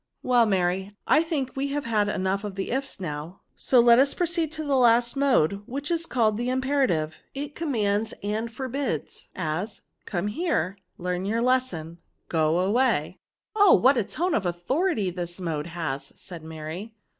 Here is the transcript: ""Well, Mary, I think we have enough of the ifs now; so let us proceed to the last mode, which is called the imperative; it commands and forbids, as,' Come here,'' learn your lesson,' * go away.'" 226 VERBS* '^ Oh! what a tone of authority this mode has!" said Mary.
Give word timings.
""Well, 0.33 0.47
Mary, 0.47 0.95
I 1.05 1.21
think 1.21 1.55
we 1.55 1.67
have 1.67 1.85
enough 2.07 2.43
of 2.43 2.55
the 2.55 2.71
ifs 2.71 2.99
now; 2.99 3.41
so 3.55 3.79
let 3.79 3.99
us 3.99 4.15
proceed 4.15 4.51
to 4.53 4.63
the 4.63 4.75
last 4.75 5.15
mode, 5.15 5.61
which 5.67 5.91
is 5.91 6.07
called 6.07 6.37
the 6.37 6.49
imperative; 6.49 7.17
it 7.35 7.53
commands 7.53 8.11
and 8.23 8.51
forbids, 8.51 9.27
as,' 9.35 9.81
Come 10.07 10.25
here,'' 10.29 10.79
learn 10.97 11.23
your 11.25 11.43
lesson,' 11.43 11.99
* 12.17 12.27
go 12.29 12.57
away.'" 12.61 13.19
226 13.55 13.55
VERBS* 13.55 13.67
'^ 13.67 13.67
Oh! 13.67 13.73
what 13.75 13.95
a 13.97 14.03
tone 14.03 14.33
of 14.35 14.45
authority 14.47 15.11
this 15.11 15.39
mode 15.39 15.67
has!" 15.67 16.13
said 16.15 16.43
Mary. 16.43 16.95